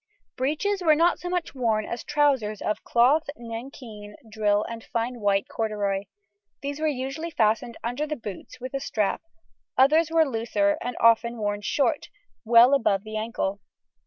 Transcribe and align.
Breeches 0.35 0.81
were 0.81 0.95
not 0.95 1.19
so 1.19 1.29
much 1.29 1.53
worn 1.53 1.85
as 1.85 2.03
trousers 2.03 2.59
of 2.59 2.83
cloth, 2.83 3.29
nankeen, 3.37 4.15
drill, 4.31 4.63
and 4.63 4.83
fine 4.83 5.19
white 5.19 5.47
corduroy; 5.47 6.05
these 6.63 6.79
were 6.79 6.87
usually 6.87 7.29
fastened 7.29 7.77
under 7.83 8.07
the 8.07 8.15
boots 8.15 8.59
with 8.59 8.73
a 8.73 8.79
strap, 8.79 9.21
others 9.77 10.09
were 10.09 10.27
looser 10.27 10.79
and 10.81 10.97
often 10.99 11.37
worn 11.37 11.61
short, 11.61 12.09
well 12.43 12.73
above 12.73 13.03
the 13.03 13.15
ankle. 13.15 13.59